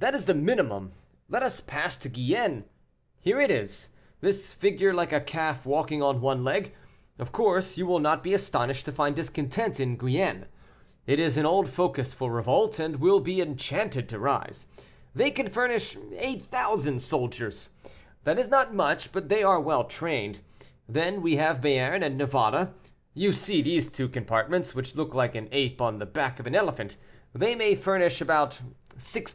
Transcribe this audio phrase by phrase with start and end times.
[0.00, 0.94] "That is the minimum;
[1.28, 2.64] let us pass to Guyenne;
[3.20, 6.74] here it is, this figure like a calf walking on one leg.
[7.20, 10.46] Of course, you will not be astonished to find discontent in Guyenne;
[11.06, 14.66] it is an old focus for revolt, and will be enchanted to rise.
[15.14, 17.70] They can furnish 8,000 soldiers;
[18.24, 20.40] that is not much, but they are well trained.
[20.88, 22.74] Then we have Béarn and Navarre;
[23.14, 26.56] you see these two compartments, which look like an ape on the back of an
[26.56, 26.96] elephant
[27.32, 28.60] they may furnish about
[28.96, 29.32] 16,000.